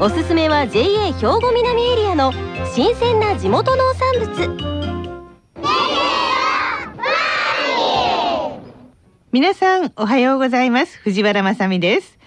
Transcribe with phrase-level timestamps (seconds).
[0.00, 2.32] おすすめは JA 兵庫南エリアの
[2.74, 4.74] 新鮮な地元農産物。
[9.32, 10.98] 皆さんおはようございます。
[10.98, 12.18] 藤原まさです。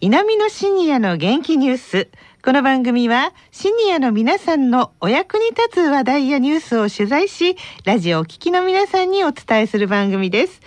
[0.00, 2.08] 南のシニアの元気ニュース。
[2.44, 10.60] この番組はシニアの皆さんのお役に立つ話題やニュースを取材しラジオを聴きの皆さんにお伝えする番組です。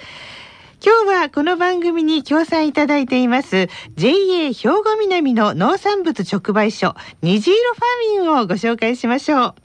[0.80, 4.14] 今日はこの番組に協賛いただいています JA
[4.54, 9.56] 兵庫南の農産物直売所虹色ファーミンをご紹介しましょう。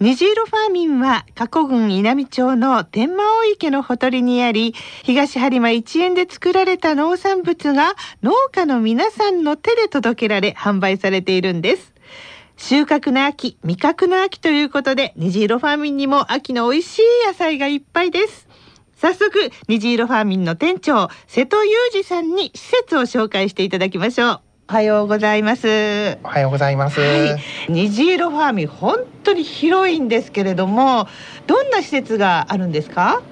[0.00, 11.92] 虹色ファーミンは加古郡稲美町の天満大池のほとりにあり東播磨一円で作られた農産物が農家の皆さんの手で届けられ販売されているんです。
[12.56, 18.48] 収穫の秋味覚の秋ということで虹色ファーミンにも秋の美味しい野菜がいっぱいです。
[19.02, 26.18] 早速虹色ファーミンの店長瀬戸裕二さんに施設を紹介していただきましょうおはようございます。
[26.22, 27.00] おはようございます。
[27.00, 31.08] はい、虹色ファーミン本当に広いんですけれども、
[31.48, 33.22] どんな施設があるんですか？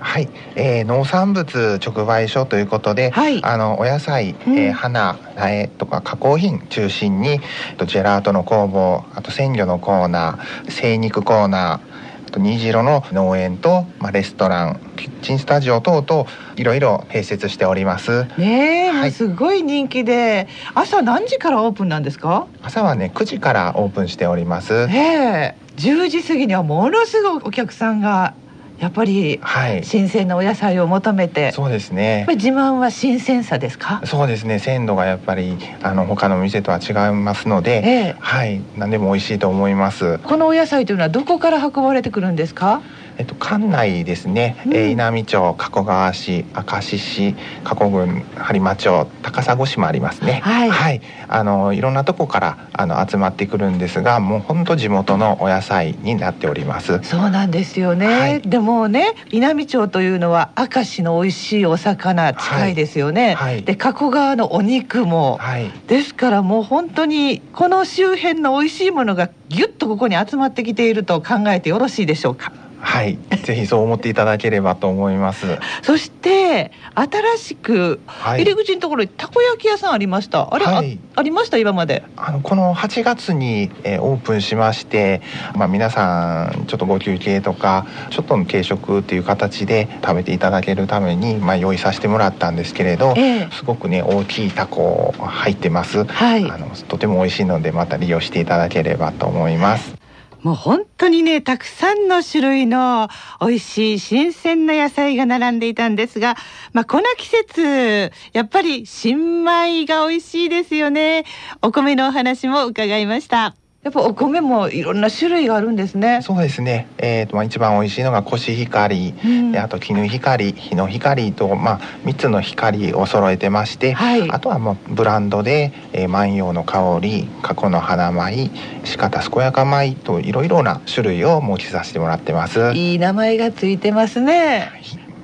[0.00, 7.38] はい、えー、農産物直売所ということで、はい、あのお野菜、うん、えー、花、苗とか加工品中心に、
[7.76, 11.97] とジェラートの工房、あと鮮魚のコーナー、精肉コーナー。
[12.32, 16.26] と虹色の農園と、まあ、レストランキッチンスタジオ等々
[16.56, 18.26] いろいろ併設しております。
[18.38, 20.48] ねえ、はい、すごい人気で。
[20.74, 22.46] 朝何時からオープンなんですか？
[22.62, 24.88] 朝はね9時からオープンしております。
[24.90, 28.34] ええ10時過ぎにはものすごいお客さんが
[28.80, 29.40] やっぱり
[29.82, 32.26] 新鮮なお野菜を求めて、はい、そうですね。
[32.28, 34.00] 自慢は新鮮さですか？
[34.04, 34.60] そうですね。
[34.60, 38.62] 鮮度がやっぱりあの他の店とは違いますので、ええ、はい。
[38.76, 40.18] 何でも美味しいと思います。
[40.18, 42.80] このお野菜というのはどこから運ばれてくるんですか？
[43.18, 47.34] えっと、館内ですね、うん、えー、稲美町加古川市明石市
[47.64, 50.40] 加古郡播磨町高砂市もありますね。
[50.44, 57.00] はい、はい、あのいろんなとこからあの集まってくるんですがもう本当地元のお野菜になっております。
[57.02, 72.52] そうなんですよね、はい、でもね稲美町というのは明石の美味しいお魚近いですよね、はい、で加古川のお肉も、はい、ですからもう本当にこの周辺の美味しいものがぎゅっとここに集まってきていると考えてよろしいでしょうか？
[72.80, 73.18] はい。
[73.44, 75.58] ぜひそう思っていただければと思います。
[75.82, 80.52] そして新しく入り口のところにたこ焼き屋さんありました。
[80.54, 81.58] あれ、はい、あありました？
[81.58, 82.04] 今まで。
[82.16, 85.22] あのこの8月に、えー、オープンしまして
[85.54, 99.97] まあ皆さんちょっとご休憩とかちょっとの軽食っていう形で食べていただけるためにまあ用意させてもらったんですけれど、えー、すごくね大きいタコ入ってます、はい、あのとても美味しいのでまた利用していただければと思います
[100.42, 103.08] もう本当にねたくさんの種類の
[103.40, 106.36] 美味しい新鮮な野菜が並んでいたんですが、
[106.72, 111.24] まあ、この季節やっぱり新米が美味しいですよね。
[111.60, 113.67] お米のお話も伺いました。
[113.84, 116.20] やっぱお米もいろんな種類があるんですね。
[116.20, 116.88] そうですね。
[116.98, 128.50] えっ、ー、とまあ一番美味しいのがコシヒカリ、うん、あと絹ヒカリ、日の光とまあ三つの光を揃えてまして、はい、あとはもうブランドで、えー、万葉の香り、過去の花米、
[128.84, 132.72] 四方健やか米といろいろな種類を設けさせてもらってます。
[132.74, 134.68] いい名前がついてますね。
[134.72, 134.82] はい、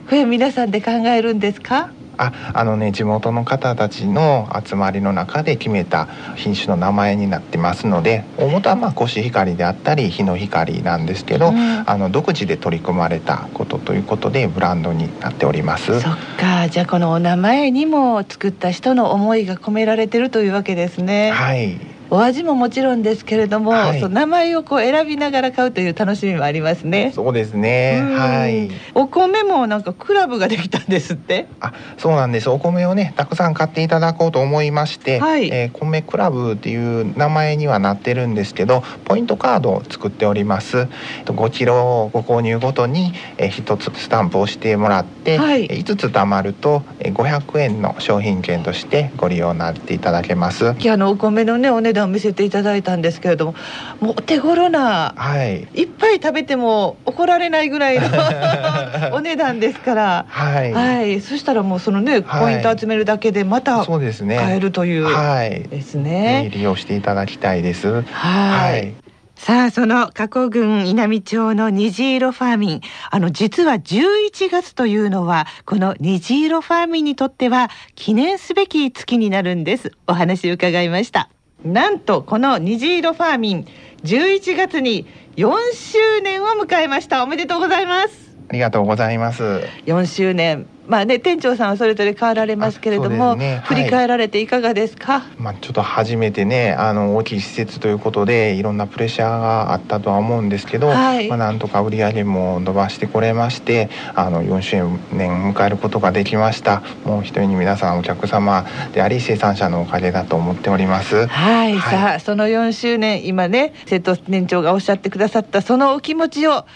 [0.08, 1.90] これ皆さんで考えるんですか？
[2.18, 16.00] ああのね地元の方たちの集まりの中で決めた品種の名前になってますので大元はまあコシヒカリであったり日の光なんですけど、うん、あの独自で取り組まれたことということでブランドになっております。
[16.00, 16.68] そっか。
[16.68, 21.30] じゃあこのお名前にも作った人の思いが込められてるというわけですね。
[21.30, 27.10] はいお味ももちろんですけれども、はい、そ名前をこう選びながら買うという楽しみもありますね。
[27.12, 28.00] そうですね。
[28.02, 28.70] はい。
[28.94, 31.48] お米もなんかクラブができたんですって？
[31.58, 32.48] あ、そうなんです。
[32.48, 40.86] お米をねたくさん買っていただこうと思いまして、はい、えー、米クラブっていう名前にはなってるんですけど、ポイントカードを作っております。
[41.24, 43.12] 5キロご購入ごとに
[43.50, 50.68] 一、つスタンプをしてもらって、はい、5つ貯まると500円の商品券としてご利用になっていただけます。
[50.68, 53.54] あのお米のねお値段を見せていただいたんですけれども
[54.00, 58.06] もうお手頃な、はい、いっぱい食べても怒られないぐらいの
[59.14, 68.02] お値段ですから、はい、はい、そしたらもうそのねポイント集めるだけでまた買えるという、はい、ですね、利用していただきたいです。
[68.02, 68.94] はい。
[69.36, 72.80] さあその加古郡稲美町の虹色ファーミン。
[73.10, 79.92] あの実は11月というのはこの虹色ファーミンにとっては記念すべき月になるんです。
[80.06, 81.28] お話伺いました
[81.64, 83.66] なんとこの虹色ファーミン
[84.04, 85.06] 11月に
[85.36, 87.24] 4周年を迎えました。
[87.24, 88.36] おめでとうございます。
[88.50, 89.42] ありがとうございます。
[89.86, 95.22] 4周年まあね店長さんはそれぞれ変わられますけれども、ねはい、振り返られていかがですか？
[95.38, 106.82] まあちょっと初めてねあの大きい施設ということでいろんなプレッシャーがあったとは思うんですけど、はい、まあなんとか売り上げも伸ばしてこれましてあの4周年迎えることができました。
[107.04, 111.26] もう一人に皆さんお客様であり生産者のおかげだと思っております。
[111.26, 116.66] はい、はい、さあその4周年今ね瀬戸年長がおっしゃってくださったそのお気持ちを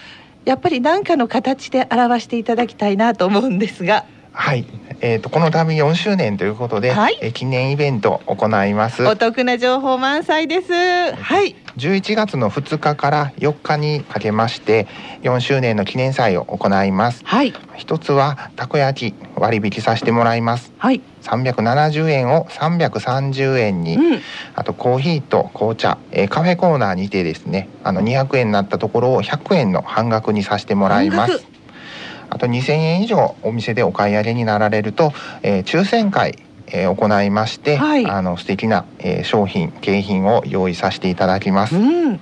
[0.48, 4.06] やっぱり何かの形で表していただきたいなと思うんですが。
[4.38, 4.64] はい、
[5.00, 9.04] えーと、この度4周年ということで、はい、え記念イベントを行います。
[9.04, 10.72] お得な情報満載です。
[11.12, 11.56] はい。
[11.76, 14.86] 11月の2日から4日にかけまして
[15.22, 17.22] 4周年の記念祭を行います。
[17.24, 17.52] はい。
[17.76, 20.72] 一つはたこ焼き割引させてもらいます。
[20.78, 21.02] はい。
[21.22, 24.20] 370円を330円に、うん、
[24.54, 31.44] あとコーヒーと紅茶、えー、カフェコーナーにてですねあの200円になったところを100円の半額にさせてもらいます
[32.30, 36.38] あと2000円以上お店でお買い上げになられると、えー、抽選会
[36.70, 41.76] えー、行いまして、はい、あの素敵な、えー、商品景品を用意させていただきます。
[41.76, 42.20] うん。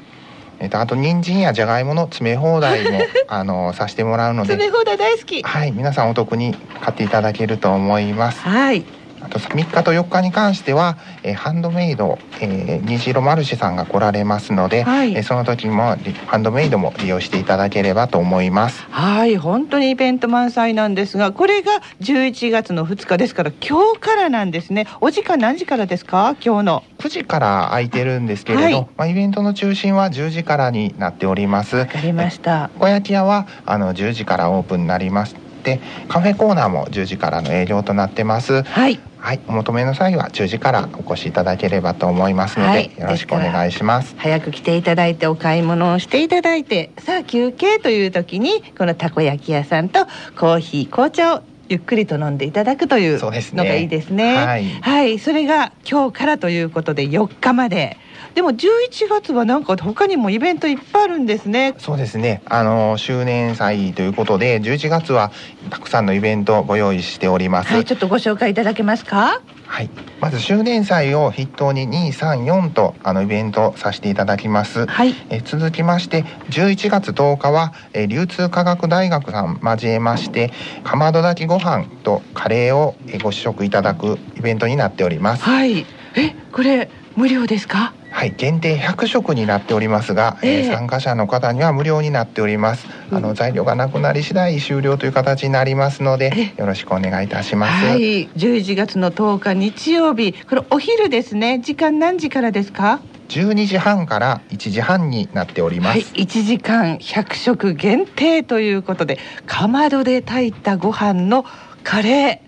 [0.58, 5.43] えっと、あと人参やじゃがいもの詰め放題も あのさせてもらうので詰め放題大好き。
[5.43, 8.41] はい皆さんお得に買っていただけると思います。
[8.41, 8.85] はい
[9.20, 15.96] あと3日と4日に関しては、えー、ハンドメイド、えー、虹色マルシェさんが来られますので、はい、えー、その時も
[16.26, 18.86] ハンドメイドも利用していただければと思います。
[18.90, 24.86] はい本当にイベント満載なんですがこれが11月の2日ですから今日からなんですね。
[25.00, 26.36] お時間何時からですか？
[26.44, 26.84] 今日の。
[26.98, 31.76] 9時から空いてるんですけれど、はい、まあ、イベントの中心は10時からになっております。
[31.76, 32.70] わかりました。
[32.78, 35.36] 小焼き屋はあの10時からオープンになります
[35.66, 38.62] でカフェコーナーも10時からの営業となってます。
[38.62, 39.00] はい。
[39.18, 44.14] はい、お求めの際は10時からお越しいただければと思いますので、はい、よろしくお願いします。
[44.18, 50.06] 早く来ていただいてお買い物をしていただいてさあ休憩という時にこのたこ焼き屋さんと
[50.38, 54.10] コーヒー紅茶をゆっくりと飲んでいただくというのがいいですね。
[54.10, 57.96] すねはい、はい、それが今日からということで4日まで。
[58.34, 61.74] でも11月はなんか他にもイベントいっぱいあるんですね。
[61.78, 62.42] そうですね。
[62.44, 65.32] あの周年祭ということで11月は
[65.70, 67.72] たくさんのイベントをご用意しております。
[67.72, 69.40] はい、ちょっとご紹介いただけますか？
[69.66, 69.90] はい、
[70.20, 80.52] まず周年祭を筆頭に234とあのイベントさせていただきます、はい、え続きまして11月10日はえ流通科学大学さん交えまして
[80.84, 85.42] かまど炊きご飯とカレーをご試食いただくイベントになっております。
[85.42, 85.80] はい。
[86.16, 87.92] えこれ無料ですか？
[88.16, 92.86] はい限定100食になっておりますが、えー、参加者の方には無料になっております。
[93.12, 100.32] あの材料がなくなり次第終了という形になりますのでよろしくお願いいたします、はい、11月の10日日曜日。
[100.32, 101.58] これお昼ですね。
[101.58, 111.44] 時間何時からですか？12時半から1時半になっております、はい、1時間100食限定ということでかまどで炊いたご飯の
[111.84, 112.45] カレー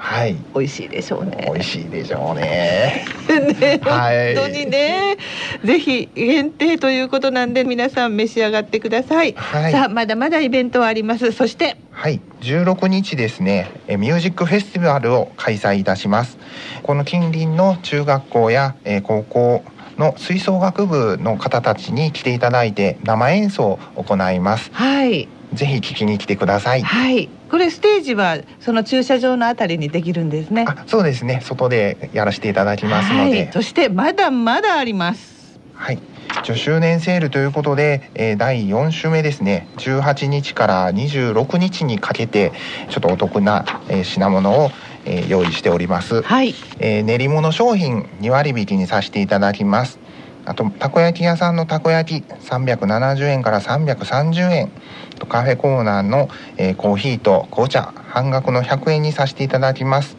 [0.00, 1.44] はい、美味しいでしょうね。
[1.52, 3.04] 美味しいでしょうね。
[3.28, 5.18] ね、はい、本当にね、
[5.62, 9.34] ぜひ限定ということなんで皆さん召し上がってください。
[9.34, 11.32] はい、さあまだまだイベントはあります。
[11.32, 16.38] そしてはい16日ですねミュージックフェスティバルを開催いたします
[16.82, 19.62] この近隣の中学校や高校
[19.98, 26.82] の吹奏楽部の方たちに来ていただいて生演奏を行いますはいぜひ聞きに来てください。
[26.82, 27.28] はい。
[27.50, 30.66] これステージはその駐車場のあたりにできるんですね。
[30.86, 31.40] そうですね。
[31.42, 33.30] 外でやらせていただきますので。
[33.30, 35.58] はい、そしてまだまだあります。
[35.74, 35.98] はい。
[36.44, 42.52] 10周年セールということで、えー、第4週目ですね18日から26日にかけて
[42.88, 44.70] ちょっとお得な、えー、品物を、
[45.04, 49.98] えー、用意しております、はいえー、練り物商品2割引きにさせていただきます
[50.44, 54.72] あとたこ焼き屋さんのたこ焼き370円から330円
[55.18, 60.16] とカフェコーナーの、えー、コーヒーと紅茶半額の100円にさせていただきます。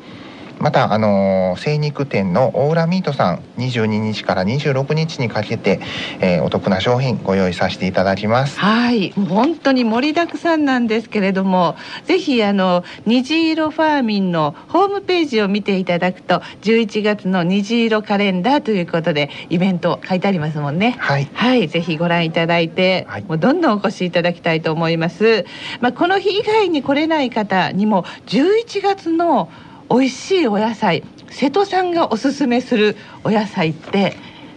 [0.62, 5.80] またあの精肉店のオーラミートさん22日から26日にかけて、
[6.20, 8.60] えー、お得な商品ご用意させていただきます。
[8.60, 9.12] はい。
[9.12, 11.75] 本当に盛りだくさんなんですけれども
[12.06, 20.96] ぜひあの虹色ファーミンのホームページを見ていただくと11月の虹色カレンダーということでイベント書いてありますもんね。
[21.00, 25.46] はい、はい、ぜひご覧いただいて、はい、もうどんどんお越しいただきたいと思います。
[25.80, 29.50] まあこの日以外に来れない方にも11月の
[29.91, 31.03] 美味しいお野菜。
[31.29, 32.95] 瀬戸さんがおすすめする
[33.25, 34.15] お野菜って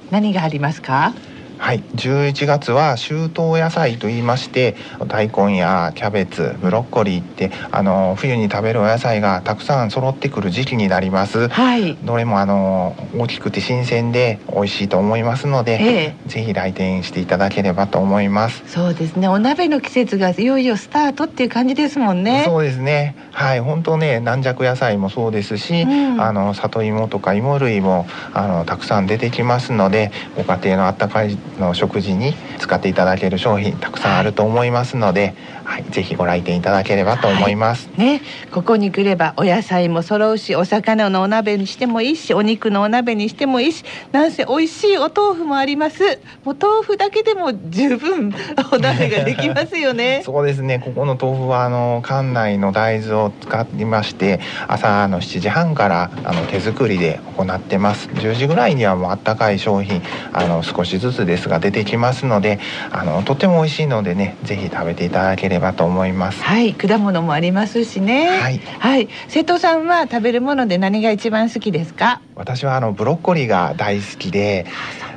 [0.09, 1.19] 何がありますか？
[1.65, 1.81] はい。
[1.95, 4.77] 11月は秋冬野菜と言いまして
[5.09, 18.63] 大根やキャベツブロッコリーってあの冬に食べるお野菜がたくさん揃ってくる時期になります、はい、どれもあの大きくて新鮮で美味しいと思いますので、ええ、ぜひ来店していただければと思います。
[18.67, 19.29] そうですね。
[19.29, 22.43] お鍋の季節がいよいよスタートっていう感じですもんね。
[22.45, 23.17] そうですね。
[23.33, 23.61] はい。
[23.61, 35.35] 本当ね軟弱野菜もそうですし、うん、あの里芋とか芋類もあのたくさん出てきますのでご家庭のあったかいの食事に使っていただける商品たくさんあると思いますので、
[35.75, 46.21] はい、ぜひご来店いただければと思います、はい、ね、ここに来ればお野菜も揃うしお魚のお鍋にしてもいいしお肉のお鍋にしてもいいしなんせ美味しいお豆腐もあります。
[46.45, 48.33] もう豆腐だけでも十分
[48.73, 50.23] お鍋ができますよね。
[50.27, 50.79] そうですね。
[50.79, 54.39] ここの豆腐はあの館内の大豆を使いまして
[54.69, 58.09] 朝の7時半からあの手作りで行ってます。
[58.11, 60.03] 10時ぐらいにはもうあったかい商品
[60.33, 62.61] あの少しずつですが出てきますので
[62.93, 66.43] あのとても美味しいのでねぜひ食べていただければと思います。
[66.43, 68.29] はい果物もありますしね。
[68.29, 72.21] はい、はい、瀬戸さんは食べるもので何が一番好きですか？
[72.35, 74.67] 私はあのブロッコリーが大好きで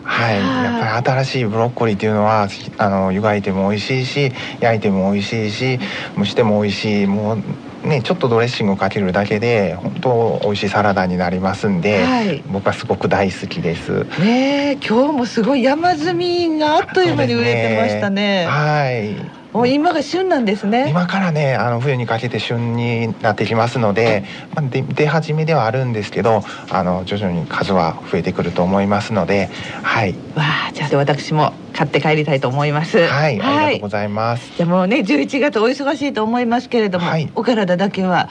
[0.04, 5.80] はい、やっぱり新しいブロッコリーっていうのはあの湯がいても美味しいし焼いても美味しいし
[6.18, 7.06] 蒸しても美味しい。
[7.08, 7.44] もう
[7.88, 14.04] ね、ちょっとドレッシングをかけるだけで本当美味しいサラダになりますんで、はい、僕はすごく大好きです。
[14.20, 18.46] ね今日もすごい山積みがあっという間に売れてましたね。
[18.46, 18.46] ね。
[18.48, 19.16] はい。
[19.58, 20.88] もう今が旬なんですね。
[20.88, 24.24] 今からねあの冬にかけて旬になってきますので、
[24.54, 29.50] まあ、出出始めではあるんですけどあの徐々に数は増えてくると思いますので
[29.82, 30.12] はい。
[30.36, 33.00] わあじゃあ私も買って帰りたいと思います。
[33.00, 34.52] はい、ありがとうございます。
[34.56, 38.30] じゃもうね11月お忙しいと思いますけれども、はい、お体だけは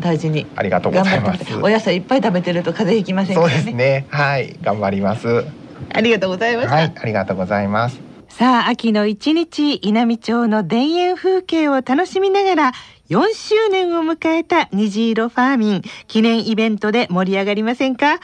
[0.00, 1.56] 大事にありがとうございます。
[1.56, 4.04] お野菜いっぱい食べてると風邪ひきません、ね、そうですね。
[4.10, 5.46] はい頑張ります。
[5.94, 12.72] ありがとうございましはいありがとうございますさあ秋の一日稲美町の田園風景を楽しみながら
[13.08, 18.20] 4周年を迎えた虹色ファーミン記念イベントで盛り上がりませんか？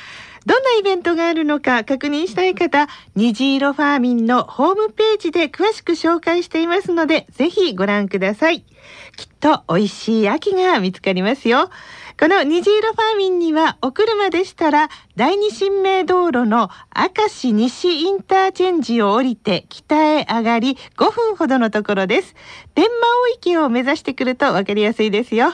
[0.47, 8.61] どんなイベントがあるのか確認したい方、虹色ファーミンのホームページで詳しく紹介していますので、ぜひご覧ください。
[9.17, 11.71] きっと美味しい秋が見つかりますよ。
[12.19, 22.37] この虹色ファーミンにはお車でしたら第二新名道路の明石西インターチェンジを降りて北へ上がり5分ほどのところです。
[22.75, 22.93] 天満
[23.33, 25.53] 大池を目指してくるとわかりやすいですよ。